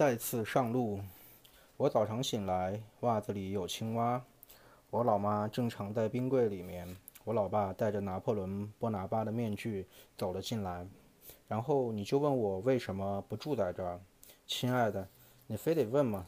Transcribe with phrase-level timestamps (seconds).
[0.00, 0.98] 再次上路。
[1.76, 4.24] 我早上醒来，袜子里有青蛙。
[4.88, 6.96] 我老妈正常在冰柜里面。
[7.22, 9.86] 我老爸戴着拿破仑·波拿巴的面具
[10.16, 10.86] 走了进来。
[11.46, 14.00] 然后你就问我为什么不住在这儿，
[14.46, 15.06] 亲爱的，
[15.46, 16.24] 你非得问吗？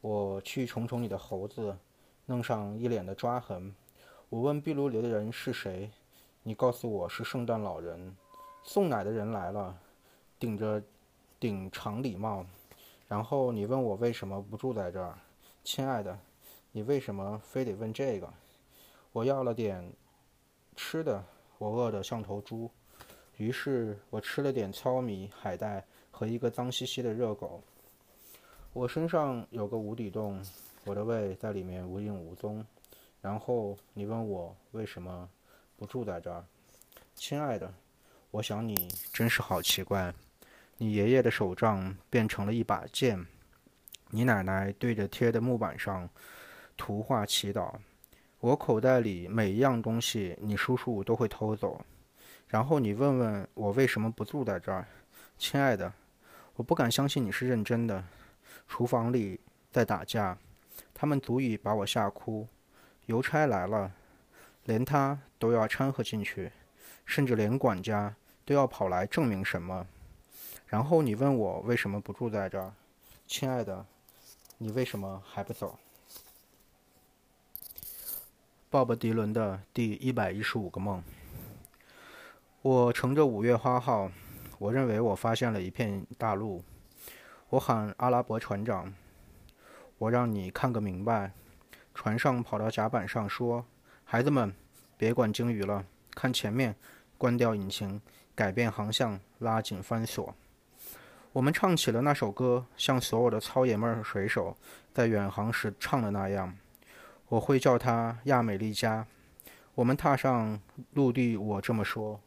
[0.00, 1.76] 我去宠宠你的猴子，
[2.26, 3.74] 弄上一脸的抓痕。
[4.28, 5.90] 我问壁炉里的人是谁，
[6.44, 8.16] 你告诉我是圣诞老人。
[8.62, 9.76] 送奶的人来了，
[10.38, 10.80] 顶着
[11.40, 12.46] 顶长礼帽。
[13.10, 15.18] 然后你问我为什么不住在这儿，
[15.64, 16.16] 亲爱的，
[16.70, 18.32] 你为什么非得问这个？
[19.10, 19.92] 我要了点
[20.76, 21.20] 吃的，
[21.58, 22.70] 我饿得像头猪。
[23.36, 27.60] 于是我吃了点糙米、海带和一个脏兮兮的热狗。
[28.72, 30.40] 我身上有个无底洞，
[30.84, 32.64] 我的胃在里面无影无踪。
[33.20, 35.28] 然后你问我为什么
[35.76, 36.44] 不住在这儿，
[37.16, 37.74] 亲爱的，
[38.30, 40.14] 我想你真是好奇怪。
[40.82, 43.26] 你爷爷的手杖变成了一把剑，
[44.08, 46.08] 你奶奶对着贴的木板上
[46.74, 47.74] 图画祈祷。
[48.38, 51.84] 我口袋里每一样东西，你叔叔都会偷走。
[52.48, 54.86] 然后你问问我为什么不住在这儿，
[55.36, 55.92] 亲爱的，
[56.54, 58.02] 我不敢相信你是认真的。
[58.66, 59.38] 厨房里
[59.70, 60.38] 在打架，
[60.94, 62.48] 他们足以把我吓哭。
[63.04, 63.92] 邮差来了，
[64.64, 66.50] 连他都要掺和进去，
[67.04, 68.16] 甚至连管家
[68.46, 69.86] 都要跑来证明什么。
[70.70, 72.72] 然后你问我为什么不住在这儿，
[73.26, 73.84] 亲爱的，
[74.56, 75.76] 你为什么还不走？
[78.70, 81.02] 鲍勃·迪伦的第一百一十五个梦。
[82.62, 84.12] 我乘着五月花号，
[84.60, 86.62] 我认为我发现了一片大陆。
[87.48, 88.94] 我喊阿拉伯船长，
[89.98, 91.32] 我让你看个明白。
[91.96, 93.66] 船上跑到甲板上说
[94.06, 94.54] ：“孩子们，
[94.96, 96.76] 别管鲸鱼了，看前面，
[97.18, 98.00] 关掉引擎，
[98.36, 100.32] 改变航向，拉紧帆索。”
[101.32, 104.56] 我们唱起了那首歌，像所有的糙爷们儿水手
[104.92, 106.56] 在远航时唱的那样。
[107.28, 109.06] 我会叫它亚美利加。
[109.76, 110.60] 我们踏上
[110.94, 112.20] 陆地，我这么说。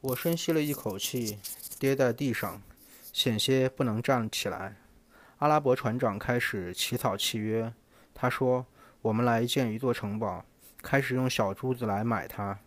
[0.00, 1.38] 我深吸了一口气，
[1.78, 2.60] 跌在地上，
[3.12, 4.74] 险些不能站起来。
[5.38, 7.72] 阿拉伯船长开始起草契约。
[8.12, 8.66] 他说
[9.02, 10.44] ：“我们来建一座城堡，
[10.82, 12.58] 开始用小珠子来买它。”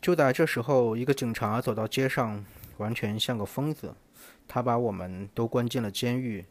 [0.00, 2.42] 就在这时候，一个警察走到街上。
[2.80, 3.94] 完全像个疯子，
[4.48, 6.46] 他把我们都关进了监狱，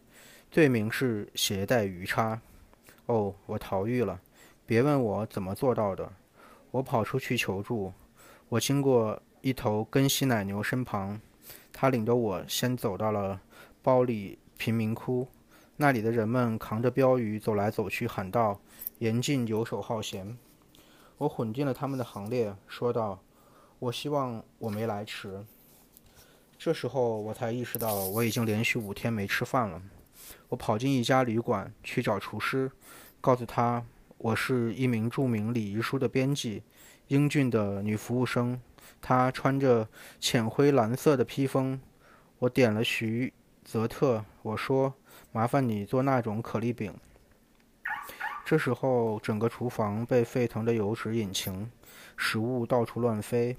[0.51, 2.39] 罪名是携带鱼叉。
[3.07, 4.21] 哦，我逃狱了，
[4.67, 6.11] 别问我怎么做到的。
[6.69, 7.91] 我跑出去求助，
[8.47, 11.19] 我经过一头根西奶牛身旁，
[11.73, 13.41] 他领着我先走到了
[13.81, 15.27] 包里贫民窟，
[15.77, 18.61] 那里的人们扛着标语走来走去，喊道
[18.99, 20.37] ：“严禁游手好闲。”
[21.17, 23.19] 我混进了他们的行列，说道
[23.79, 25.43] ：“我希望我没来迟。”
[26.59, 29.81] 这时候我才意识到，我已经连续五天没吃饭了。
[30.49, 32.69] 我跑进一家旅馆去找厨师，
[33.21, 33.81] 告诉他
[34.17, 36.61] 我是一名著名礼仪书的编辑，
[37.07, 38.59] 英俊的女服务生，
[39.01, 39.87] 她穿着
[40.19, 41.79] 浅灰蓝色的披风。
[42.39, 43.31] 我点了徐
[43.63, 44.93] 泽特，我说
[45.31, 46.93] ：“麻烦你做那种可丽饼。”
[48.43, 51.71] 这时候，整个厨房被沸腾的油脂引擎，
[52.17, 53.55] 食物到处乱飞。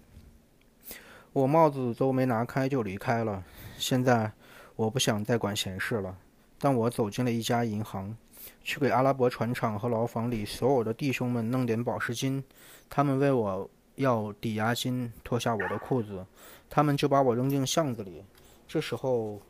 [1.33, 3.43] 我帽子都没拿开就离开了。
[3.79, 4.33] 现在
[4.77, 6.17] 我不想再管闲事了。
[6.63, 8.15] 但我走进了一家银行，
[8.63, 12.45] 去给阿拉伯船厂和牢房里所有的弟兄们弄点保释金。
[12.91, 16.27] 他们为我要抵押金，脱下我的裤子，
[16.69, 18.23] 他们就把我扔进巷子里。
[18.69, 19.41] 这时候，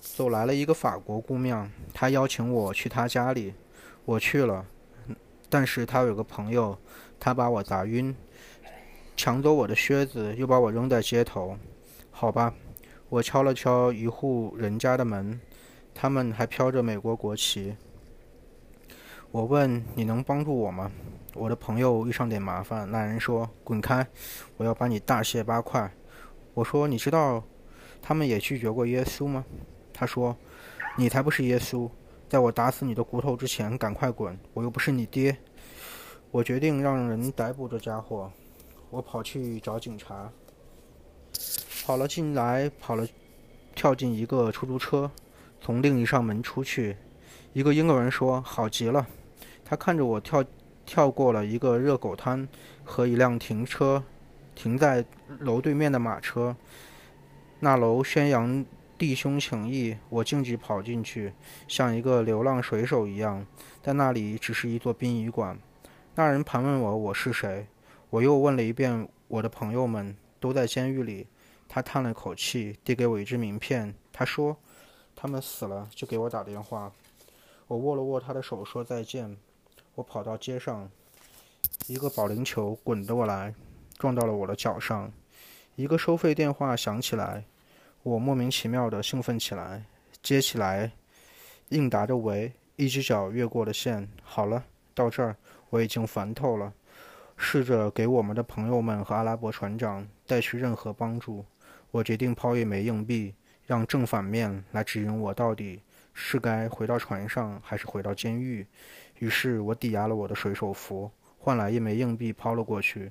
[0.00, 3.54] 走来了一个法国姑娘，她邀请我去她家里。
[4.04, 4.64] 我去了，
[5.48, 6.78] 但是她有个朋友，
[7.18, 8.14] 她把我砸晕。
[9.16, 11.56] 抢走我的靴子，又把我扔在街头。
[12.10, 12.54] 好吧，
[13.08, 15.40] 我敲了敲一户人家的门，
[15.94, 17.76] 他们还飘着美国国旗。
[19.30, 20.90] 我问：“你能帮助我吗？”
[21.34, 22.90] 我的朋友遇上点麻烦。
[22.90, 24.06] 那人说：“滚开，
[24.58, 25.90] 我要把你大卸八块。”
[26.52, 27.42] 我说：“你知道，
[28.02, 29.42] 他们也拒绝过耶稣吗？”
[29.94, 30.36] 他说
[30.98, 31.88] ：“你才不是耶稣，
[32.28, 34.38] 在我打死你的骨头之前，赶快滚！
[34.52, 35.34] 我又不是你爹。”
[36.30, 38.30] 我决定让人逮捕这家伙。
[38.92, 40.30] 我跑去找警察，
[41.82, 43.08] 跑了进来，跑了，
[43.74, 45.10] 跳进一个出租车，
[45.62, 46.98] 从另一扇门出去。
[47.54, 49.06] 一个英国人说：“好极了。”
[49.64, 50.44] 他看着我跳，
[50.84, 52.46] 跳过了一个热狗摊
[52.84, 54.04] 和一辆停车，
[54.54, 55.02] 停在
[55.38, 56.54] 楼对面的马车。
[57.60, 58.62] 那楼宣扬
[58.98, 61.32] 弟兄情谊，我径直跑进去，
[61.66, 63.46] 像一个流浪水手一样。
[63.80, 65.58] 但那里只是一座殡仪馆。
[66.14, 67.66] 那人盘问我：“我是谁？”
[68.12, 71.26] 我又问了一遍，我的朋友们都在监狱里。
[71.66, 73.94] 他叹了口气，递给我一支名片。
[74.12, 74.54] 他说
[75.16, 76.92] ：“他们死了就给我打电话。
[77.66, 79.38] 我握了握他的手，说再见。
[79.94, 80.90] 我跑到街上，
[81.86, 83.54] 一个保龄球滚过来，
[83.96, 85.10] 撞到了我的脚上。
[85.76, 87.46] 一个收费电话响起来，
[88.02, 89.86] 我莫名其妙的兴奋起来，
[90.22, 90.92] 接起来，
[91.70, 94.06] 应答着“喂”，一只脚越过了线。
[94.22, 95.34] 好了，到这儿
[95.70, 96.74] 我已经烦透了，
[97.44, 101.44] 试着给我们的朋友们和阿拉伯船长带去任何帮助。
[101.90, 103.34] 我决定抛一枚硬币，
[103.66, 105.82] 让正反面来指引我到底
[106.14, 108.64] 是该回到船上还是回到监狱。
[109.18, 113.10] 于是我抵押了我的水手服，换来一枚硬币抛了过去。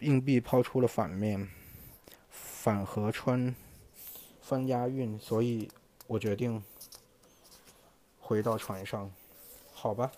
[0.00, 1.48] 硬币抛出了反面，
[2.28, 3.54] 反和穿
[4.42, 5.70] 翻押韵，所以
[6.08, 6.62] 我决定
[8.18, 9.10] 回到船上。
[9.72, 10.10] 好吧，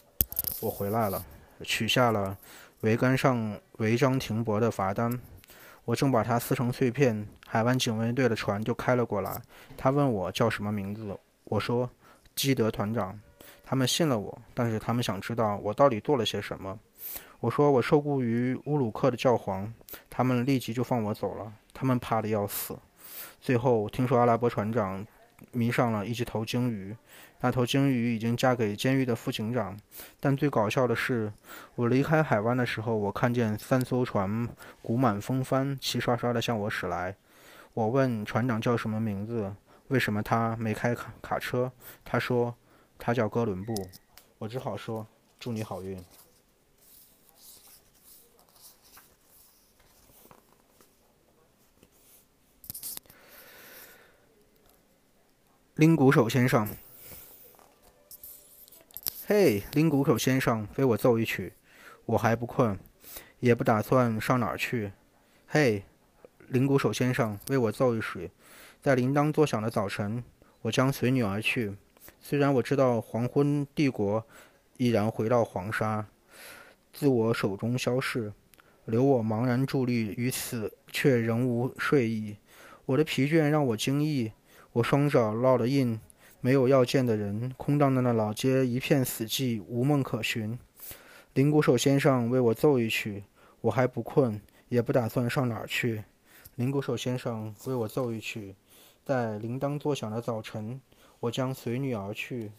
[0.60, 1.24] 我回来了，
[1.62, 2.36] 取下了
[2.82, 5.20] 桅杆上违章停泊的罚单。
[5.84, 9.40] 我正把它撕成碎片，海湾警卫队的船就开了过来。
[9.76, 11.90] 他问我叫什么名字，我说
[12.34, 13.18] 基德团长。
[13.64, 16.78] 他们信了我，但是他们想知道我到底做了些什么。
[17.38, 19.72] 我说我受雇于乌鲁克的教皇，
[20.08, 21.52] 他们立即就放我走了。
[21.72, 22.76] 他们怕的要死。
[23.40, 25.04] 最后听说阿拉伯船长
[25.52, 26.94] 迷上了一只头鲸鱼，
[27.40, 29.78] 那头鲸鱼已经嫁给监狱的副警长。
[30.18, 31.32] 但最搞笑的是，
[31.74, 34.48] 我离开海湾的时候，我看见三艘船
[34.82, 37.16] 鼓满风帆，齐刷刷地向我驶来。
[37.72, 39.54] 我问船长叫什么名字，
[39.88, 41.72] 为什么他没开卡卡车？
[42.04, 42.54] 他说
[42.98, 43.74] 他叫哥伦布。
[44.38, 45.06] 我只好说
[45.38, 46.02] 祝你好运。
[55.76, 56.68] 拎鼓手先生，
[59.32, 61.52] 嘿，拎鼓手先生，为我奏一曲。
[62.04, 62.76] 我还不困，
[63.38, 64.90] 也不打算上哪儿去。
[65.46, 65.84] 嘿，
[66.48, 68.32] 拎鼓手先生，为我奏一曲。
[68.82, 70.24] 在铃铛作响的早晨，
[70.62, 71.76] 我将随你而去。
[72.20, 74.26] 虽然我知道黄昏帝国
[74.78, 76.04] 已然回到黄沙，
[76.92, 78.32] 自我手中消逝，
[78.84, 82.36] 留我茫然伫立于此，却仍无睡意。
[82.84, 84.32] 我的疲倦让我惊异。
[84.72, 86.00] 我双脚烙了印，
[86.42, 90.58] 没有要见的人，空荡荡的老街一片死寂，无梦可寻。
[91.34, 93.24] 铃鼓手先生为我奏一曲，
[93.60, 94.40] 我还不困，
[94.70, 96.02] 也不打算上哪儿去。
[96.54, 98.54] 铃鼓手先生为我奏一曲，
[99.04, 100.80] 在铃铛作响的早晨，
[101.20, 102.50] 我将随你而去。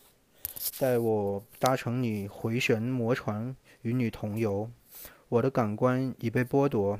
[0.77, 4.69] 待我搭乘你回旋魔船，与你同游。
[5.27, 6.99] 我的感官已被剥夺。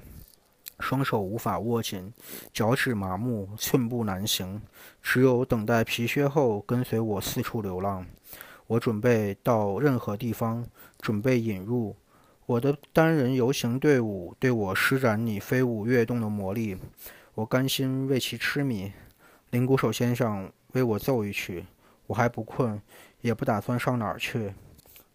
[0.81, 2.11] 双手无法握紧，
[2.51, 4.61] 脚趾麻木，寸步难行，
[5.01, 8.05] 只有等待皮靴后，跟随我四处流浪。
[8.67, 10.65] 我准备到任何地方，
[10.99, 11.95] 准备引入
[12.45, 16.77] 我的单人游行队伍，对我施展你飞舞跃动的魔力。
[17.35, 18.91] 我甘心为其痴迷。
[19.51, 21.65] 铃鼓手先生，为我奏一曲。
[22.07, 22.81] 我还不困，
[23.21, 24.53] 也不打算上哪儿去。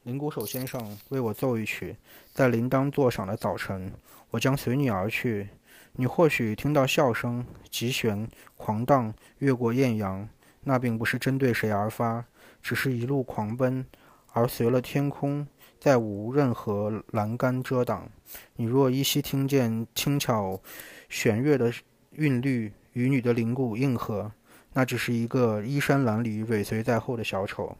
[0.07, 1.97] 铃鼓手先生，为我奏一曲。
[2.33, 3.93] 在铃铛作响的早晨，
[4.31, 5.49] 我将随你而去。
[5.95, 10.29] 你或许听到笑声，急旋、狂荡，越过艳阳。
[10.63, 12.25] 那并不是针对谁而发，
[12.63, 13.85] 只是一路狂奔，
[14.33, 15.45] 而随了天空，
[15.81, 18.09] 再无任何栏杆遮挡。
[18.55, 20.61] 你若依稀听见轻巧
[21.09, 21.73] 弦乐的
[22.13, 24.31] 韵律与你的铃鼓应和，
[24.73, 27.77] 那只是一个衣衫褴褛、尾随在后的小丑。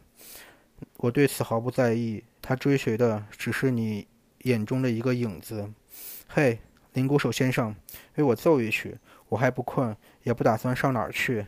[0.97, 4.07] 我对此毫不在意，他追随的只是你
[4.43, 5.71] 眼中的一个影子。
[6.27, 6.59] 嘿。
[6.93, 7.75] 铃鼓手先生，
[8.15, 8.97] 为我奏一曲。
[9.29, 11.45] 我还不困，也不打算上哪儿去。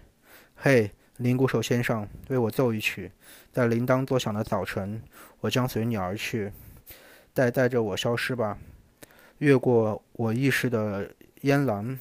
[0.53, 3.12] 嘿，铃鼓手先生，为我奏一曲。
[3.51, 5.01] 在铃铛作响的早晨，
[5.39, 6.51] 我将随你而去。
[7.33, 8.59] 带带着我消失吧，
[9.39, 11.09] 越过我意识的
[11.41, 11.98] 烟岚，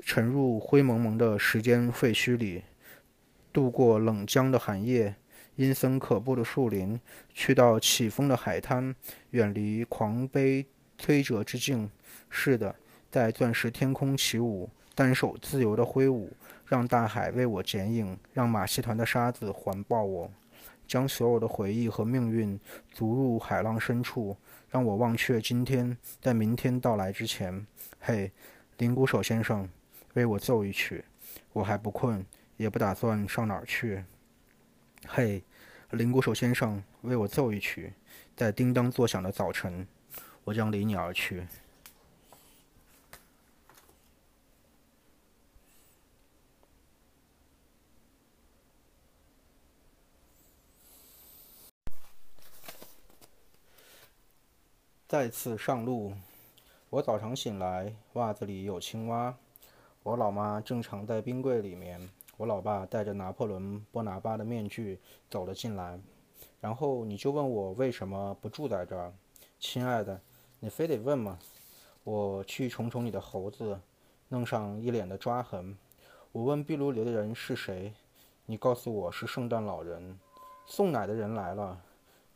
[0.00, 2.64] 沉入灰蒙蒙的时间废墟里，
[3.52, 5.14] 度过冷江的寒夜，
[5.56, 7.00] 阴森可怖的树林，
[7.32, 8.94] 去到起风的海滩，
[9.30, 10.66] 远离狂悲
[10.98, 11.88] 摧折之境。
[12.28, 12.74] 是的，
[13.10, 16.32] 在钻石天空起舞，单手自由地挥舞，
[16.66, 20.28] 让大海为我剪影，让马戏团的沙子环抱我，
[20.88, 22.58] 将所有的回忆和命运
[22.92, 24.36] 逐入海浪深处，
[24.68, 27.64] 让我忘却今天，在明天到来之前。
[28.00, 28.32] 嘿，
[28.78, 29.68] 铃鼓手先生，
[30.14, 31.04] 为我奏一曲，
[31.52, 34.02] 我还不困，也不打算上哪儿去。
[35.06, 35.42] 嘿，
[35.90, 37.92] 铃鼓手先生，为我奏一曲，
[38.36, 39.86] 在叮当作响的早晨，
[40.44, 41.46] 我将离你而去。
[55.06, 56.12] 再次上路，
[56.90, 59.36] 我早上醒来，袜子里有青蛙。
[60.02, 62.10] 我老妈正藏在冰柜里面。
[62.36, 63.62] 我老爸戴着拿破仑·
[63.92, 64.98] 波拿巴的面具
[65.30, 65.98] 走了进来，
[66.60, 69.12] 然后你就问我为什么不住在这儿，
[69.60, 70.20] 亲爱的，
[70.58, 71.38] 你非得问吗？
[72.02, 73.80] 我去宠宠你的猴子，
[74.28, 75.76] 弄上一脸的抓痕。
[76.32, 77.94] 我问壁炉里的人是谁，
[78.46, 80.18] 你告诉我是圣诞老人。
[80.66, 81.80] 送奶的人来了，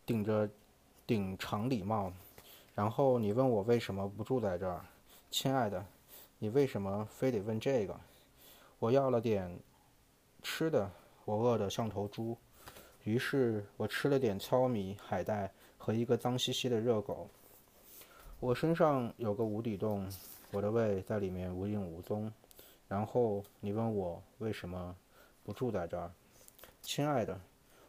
[0.07, 0.49] 顶着
[1.07, 2.13] 顶长礼帽。
[2.75, 4.85] 然后你问我为什么不住在这儿，
[5.31, 5.85] 亲爱的，
[6.39, 7.99] 你为什么非得问这个？
[8.79, 9.59] 我要了点。
[10.43, 10.91] 吃的，
[11.25, 12.37] 我饿得像头猪，
[13.05, 17.29] 于是我吃了点糙米、海带和一个脏兮兮的热狗。
[18.41, 20.11] 我身上有个无底洞，
[20.53, 22.33] 我的胃在里面无影无踪。
[22.87, 24.97] 然后你问我为什么
[25.43, 26.11] 不住在这儿，
[26.81, 27.39] 亲爱的，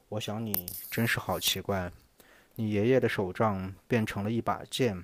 [0.09, 1.91] 我想你真是好奇怪。
[2.55, 5.01] 你爷爷的手杖变成了一把剑，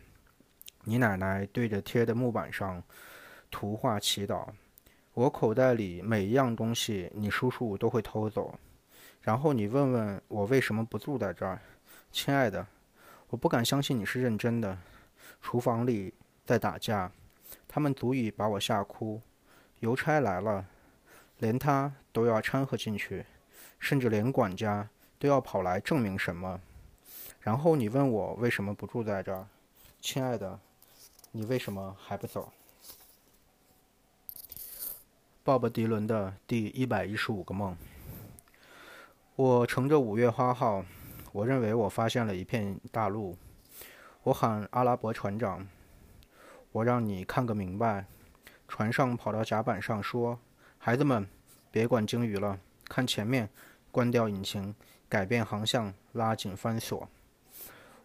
[0.84, 2.84] 你奶奶对着贴的木板上
[3.50, 4.50] 图画祈祷。
[5.16, 8.54] 我口袋里每一样东西，你叔叔都会偷走。
[9.22, 11.58] 然后你问问我为什么不住在这儿，
[12.12, 12.68] 亲爱的，
[13.30, 14.78] 我不敢相信你是认真的。
[15.42, 17.10] 厨房里在打架，
[17.66, 19.22] 他们足以把我吓哭。
[19.80, 20.66] 邮差来了，
[21.38, 23.26] 连他都要掺和进去，
[23.80, 26.60] 甚至连管家都要跑来证明什么。
[27.40, 29.48] 然后你问我为什么不住在这儿，
[30.02, 30.60] 亲爱的，
[31.32, 32.52] 你为什么还不走？
[35.46, 37.78] 鲍勃·迪伦的第一百一十五个梦。
[39.36, 40.84] 我乘着五月花号，
[41.32, 43.38] 我认为我发现了一片大陆。
[44.24, 45.68] 我喊阿拉伯船长，
[46.72, 48.08] 我让你看个明白。
[48.68, 50.40] 船上跑到甲板上说
[50.80, 51.28] ：“孩子们，
[51.70, 53.48] 别管鲸鱼了，看前面，
[53.92, 54.74] 关掉引擎，
[55.08, 57.08] 改变航向，拉紧帆索。”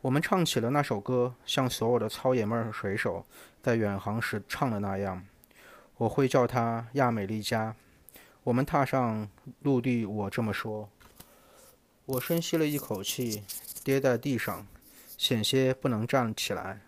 [0.02, 3.24] 我们唱起了那首歌，像所有的糙爷们儿水手
[3.62, 5.24] 在远航时唱的那样。
[6.00, 7.76] 我会叫他亚美利加。
[8.44, 9.28] 我们踏上
[9.60, 10.88] 陆地，我这么说。
[12.06, 13.42] 我深吸了一口气，
[13.84, 14.66] 跌在地上，
[15.18, 16.80] 险些不能站起来。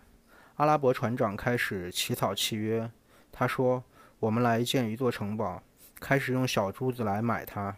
[0.55, 2.89] 阿拉伯船长开始起草契约。
[3.31, 3.83] 他说
[4.19, 5.61] ：“我们来建一座城堡，
[5.99, 7.77] 开始用小珠子来买它。”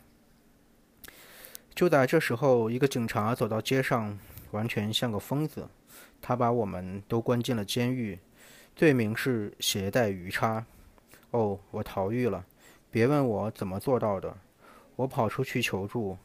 [1.76, 4.18] 就在这时候，一个警察走到街上，
[4.52, 5.68] 完全像个疯子。
[6.22, 8.20] 他把我们都关进了监狱，
[8.74, 10.66] 罪名是携带鱼叉。
[11.36, 12.46] 哦，我逃狱了！
[12.90, 14.34] 别问我怎么做到的。
[14.96, 16.18] 我跑出去求助。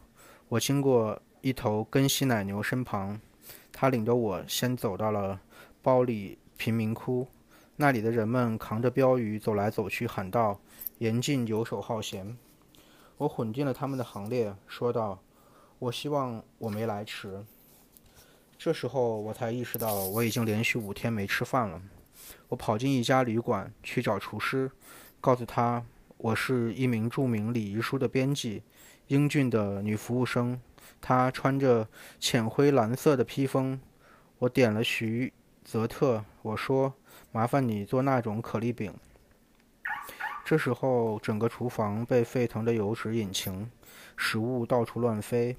[0.49, 3.21] 我经过一头根西奶牛身旁，
[3.73, 5.41] 他领着我先走到了
[5.83, 7.27] 包里贫民窟。
[7.75, 10.61] 那里的人们扛着标语走来走去，喊道
[10.99, 12.37] ：“严禁游手好闲。”
[13.19, 15.21] 我混进了他们的行列，说道
[15.81, 17.45] ：“我希望我没来迟。”
[18.57, 21.83] 这时候我才意识到，我已经连续五天没吃饭了。
[22.49, 24.71] 我跑进一家旅馆去找厨师，
[25.21, 25.85] 告诉他
[26.17, 28.63] 我是一名著名礼仪书的编辑，
[29.07, 30.61] 英俊的女服务生，
[31.01, 33.81] 她穿着浅灰蓝色的披风。
[34.39, 35.33] 我点了徐
[35.65, 36.95] 泽特，我说
[37.31, 38.93] ：“麻烦你做那种可丽饼。”
[40.45, 43.71] 这时候，整个厨房被沸腾的油脂引擎，
[44.17, 45.57] 食物到处乱飞。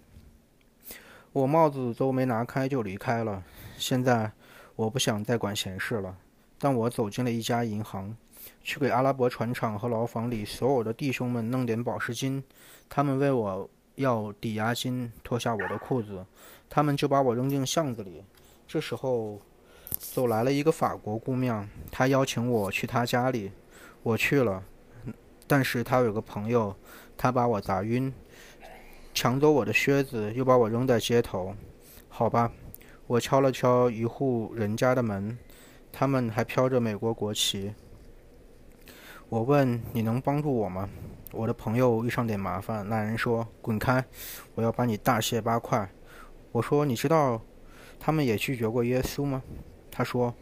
[1.32, 3.44] 我帽子都没拿开就离开了。
[3.77, 4.34] 现在，
[4.75, 6.18] 我不想再管闲事了。
[6.62, 8.15] 但我走进了一家银行，
[8.63, 12.44] 去给阿拉伯船厂和牢房里所有的弟兄们弄点保释金。
[12.88, 16.24] 他们为我要抵押金，脱下我的裤子，
[16.70, 18.24] 他们就把我扔进巷子里。
[18.68, 19.41] 这时候，
[19.98, 23.51] 走来了一个法国姑娘，她邀请我去她家里。
[24.03, 24.63] 我去了，
[25.48, 26.75] 但是她有个朋友，
[27.18, 28.13] 她把我砸晕，
[29.15, 31.56] 抢走我的靴子，又把我扔在街头。
[32.08, 32.51] 好吧，
[33.08, 35.38] 我敲了敲一户人家的门。
[35.91, 37.74] 他们还飘着美国国旗。
[39.29, 40.89] 我问：“你能帮助我吗？”
[41.31, 42.88] 我的朋友遇上点麻烦。
[42.89, 44.03] 那人说：“滚开！
[44.55, 45.89] 我要把你大卸八块。”
[46.51, 47.41] 我说：“你知道，
[48.00, 49.41] 他们也拒绝过耶稣吗？”
[49.89, 50.33] 他说：“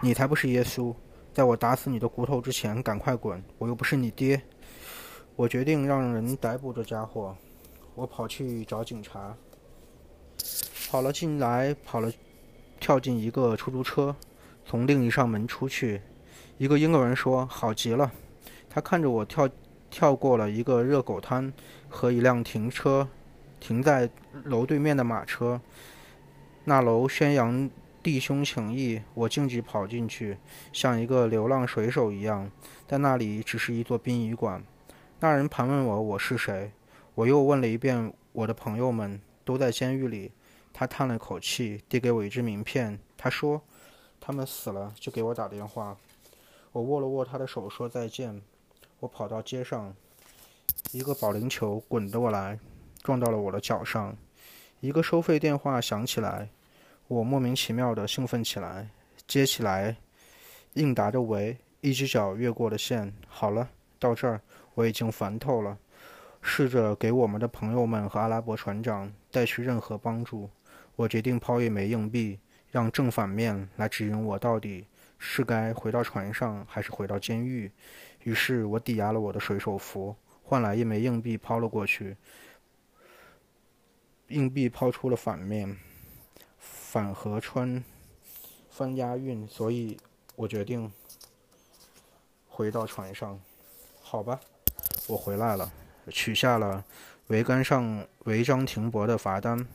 [0.00, 0.94] 你才不是耶稣！
[1.34, 3.42] 在我打死你的骨头之前，赶快滚！
[3.58, 4.40] 我又不是你爹。”
[5.34, 7.36] 我决定让人逮捕这家伙。
[7.94, 9.36] 我跑去找警察，
[10.88, 12.12] 跑了进来，跑了，
[12.78, 14.14] 跳进一个出租车。
[14.68, 16.02] 从另一扇门出去，
[16.58, 18.12] 一个英国人说：“好极了。”
[18.68, 19.48] 他看着我跳，
[19.88, 21.50] 跳过了一个热狗摊
[21.88, 23.08] 和一辆停车，
[23.58, 24.10] 停在
[24.44, 25.58] 楼对面的马车。
[26.64, 27.70] 那楼宣扬
[28.02, 30.36] 弟兄情谊，我径直跑进去，
[30.70, 32.50] 像一个流浪水手一样。
[32.86, 34.62] 但那里只是一座殡仪馆。
[35.20, 36.70] 那人盘问我我是谁，
[37.14, 40.30] 我又问了一遍我的朋友们都在监狱里。
[40.74, 42.98] 他叹了口气，递给我一支名片。
[43.16, 43.62] 他说。
[44.20, 45.96] 他们死了就给我打电话。
[46.72, 48.42] 我握了握他的手，说再见。
[49.00, 49.94] 我跑到街上，
[50.92, 52.58] 一个保龄球滚过来，
[53.02, 54.16] 撞到了我的脚上。
[54.80, 56.50] 一个收费电话响起来，
[57.08, 58.90] 我莫名其妙的兴奋起来，
[59.26, 59.96] 接起来，
[60.74, 63.12] 应答着“喂”，一只脚越过了线。
[63.26, 64.40] 好了，到这儿
[64.74, 65.78] 我已经烦透了，
[66.42, 70.48] 试着给我们的朋友们和阿拉伯船长带去任何帮助。
[70.96, 72.38] 我决定抛一枚硬币，
[72.70, 74.86] 让正反面来指引我到底
[75.18, 77.70] 是该回到船上，还是回到监狱。
[78.24, 82.16] 于是我抵押了我的水手服，换来一枚硬币抛了过去。
[84.28, 85.78] 硬币抛出了反面，
[86.58, 87.82] 反和穿
[88.68, 89.96] 翻押韵，所以
[90.36, 90.92] 我决定
[92.46, 93.40] 回到船上。
[94.02, 94.38] 好吧，
[95.06, 95.72] 我回来了，
[96.10, 96.84] 取下了
[97.28, 99.66] 桅杆上违章停泊的罚单。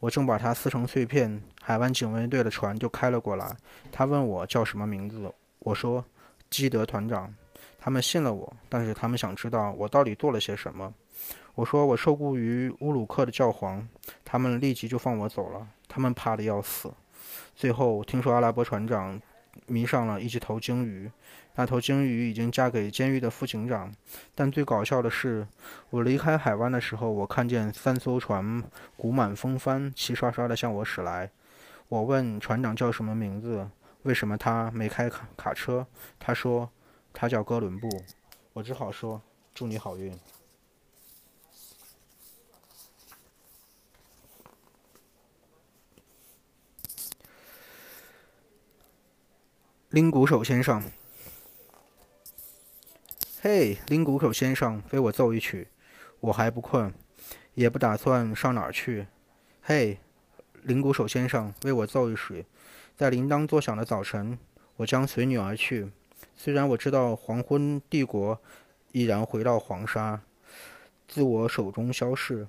[0.00, 3.56] 我正把它撕成碎片，海湾警卫队的船就开了过来。
[3.90, 6.04] 他问我叫什么名字，我说
[6.50, 7.34] 基德团长。
[7.78, 10.92] 他们信了我，但是他们想知道我到底做了些什么。
[11.54, 13.88] 我说我受雇于乌鲁克的教皇，
[14.24, 15.66] 他们立即就放我走了。
[15.88, 16.92] 他们怕的要死。
[17.54, 19.20] 最后听说阿拉伯船长
[19.66, 21.10] 迷上了一只头鲸鱼，
[21.56, 23.92] 那头鲸鱼已经嫁给监狱的副警长。
[24.34, 25.48] 但最搞笑的是，
[25.90, 28.62] 我离开海湾的时候，我看见三艘船
[28.96, 31.30] 鼓满风帆，齐刷刷地向我驶来。
[31.88, 33.68] 我问船长叫什么名字，
[34.02, 35.86] 为什么他没开卡卡车？
[36.18, 36.70] 他说
[37.12, 37.88] 他叫哥伦布。
[38.52, 39.20] 我只好说
[39.54, 40.16] 祝你好运。
[49.90, 50.82] 拎鼓手先生，
[53.48, 55.68] 嘿，拎鼓手先生，为我奏一曲。
[56.18, 56.92] 我还不困，
[57.54, 59.06] 也不打算上哪儿去。
[59.62, 59.98] 嘿，
[60.64, 62.44] 拎鼓手先生，为我奏一曲。
[62.96, 64.36] 在铃铛作响的早晨，
[64.78, 65.88] 我将随你而去。
[66.34, 68.36] 虽然我知道黄昏帝国
[68.90, 70.20] 已然回到黄沙，
[71.06, 72.48] 自我手中消逝，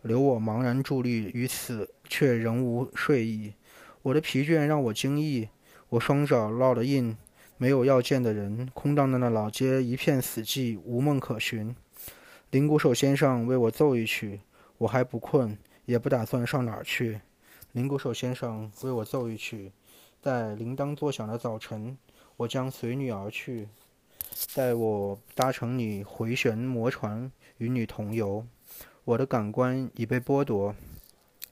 [0.00, 3.52] 留我茫然伫立于此，却仍无睡意。
[4.00, 5.50] 我的疲倦让我惊异。
[5.90, 7.14] 我双脚烙了印，
[7.60, 11.74] 没有要见的人，空荡荡的老街一片死寂，无梦可寻。
[12.52, 14.40] 铃鼓手先生为我奏一曲，
[14.78, 17.20] 我还不困，也不打算上哪儿去。
[17.72, 19.72] 铃鼓手先生为我奏一曲，
[20.22, 21.98] 在铃铛作响的早晨，
[22.36, 23.66] 我将随你而去。
[24.54, 28.46] 待我搭乘你回旋魔船，与你同游。
[29.04, 30.76] 我的感官已被剥夺。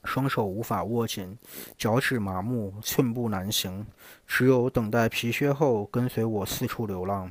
[0.07, 1.37] 双手无法握紧，
[1.77, 3.85] 脚趾麻木，寸步难行，
[4.25, 7.29] 只有等待皮靴后跟随我四处流浪。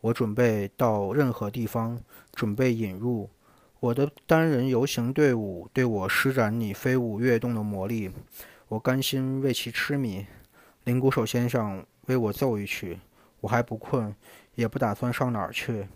[0.00, 2.00] 我准备到任何地方，
[2.32, 3.28] 准备引入
[3.80, 8.10] 我的单人游行队伍，对我施展你飞舞跃动的魔力。
[8.68, 10.26] 我甘心为其痴迷。
[10.84, 12.98] 铃鼓手先生，为我奏一曲。
[13.40, 14.14] 我还不困，
[14.54, 15.86] 也不打算上哪儿去。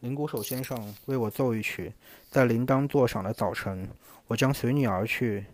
[0.00, 1.92] 铃鼓手先生，为我奏一曲。
[2.28, 3.88] 在铃铛作响的早晨，
[4.26, 5.46] 我将随你而去。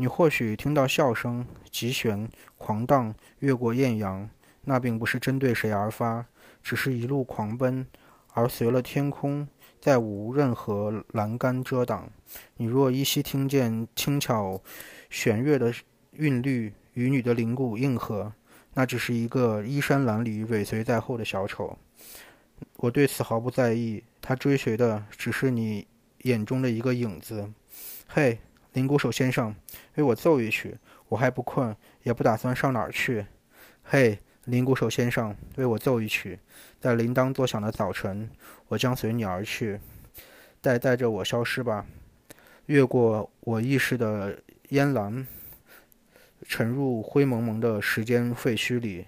[0.00, 4.30] 你或许听到笑声，急旋、狂荡，越过艳阳。
[4.62, 6.24] 那并不是针对谁而发，
[6.62, 7.84] 只是一路狂奔，
[8.32, 9.48] 而随了天空，
[9.80, 12.08] 再无任何栏杆遮挡。
[12.58, 14.62] 你若依稀听见轻巧
[15.10, 15.74] 弦乐的
[16.12, 18.32] 韵律与你的灵骨应和，
[18.74, 21.76] 那只是一个衣衫褴褛、尾随在后的小丑。
[22.76, 25.88] 我对此毫不在意，他追随的只是你
[26.22, 27.50] 眼中的一个影子。
[28.06, 28.38] 嘿。
[28.78, 29.52] 铃鼓手先生，
[29.96, 30.78] 为我奏一曲。
[31.08, 33.26] 我还不困，也不打算上哪儿去。
[33.82, 36.38] 嘿，铃鼓手先生，为我奏一曲。
[36.78, 38.30] 在铃铛作响的早晨，
[38.68, 39.80] 我将随你而去。
[40.60, 41.86] 带带着我消失吧，
[42.66, 45.26] 越过我意识的烟岚，
[46.46, 49.06] 沉入灰蒙蒙的时间废墟里，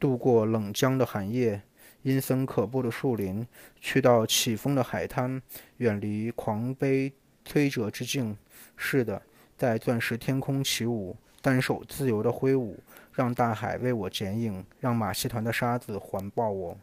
[0.00, 1.62] 度过冷江的寒夜，
[2.02, 3.46] 阴森可怖的树林，
[3.80, 5.40] 去到起风的海滩，
[5.76, 7.12] 远离狂悲
[7.46, 8.36] 摧折之境。
[8.76, 9.20] 是的，
[9.56, 12.78] 在钻石天空起舞，单手自由地挥舞，
[13.12, 16.76] 让大海为我剪影，让马戏团的沙子环抱我，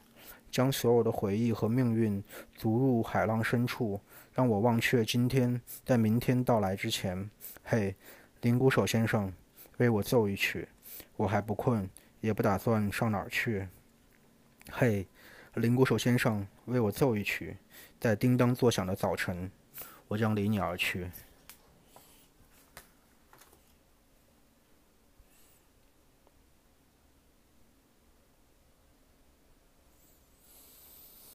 [0.49, 2.23] 将所有的回忆和命运
[2.57, 3.99] 逐入海浪深处，
[4.33, 7.29] 让我忘却今天，在明天到来之前。
[7.63, 7.95] 嘿，
[8.41, 9.31] 铃鼓手先生，
[9.77, 10.67] 为我奏一曲，
[11.17, 11.89] 我还不困，
[12.21, 13.67] 也不打算上哪儿去。
[14.71, 15.05] 嘿，
[15.55, 17.57] 铃鼓手先生，为我奏一曲，
[17.99, 19.51] 在叮当作响的早晨，
[20.07, 21.09] 我将离你而去。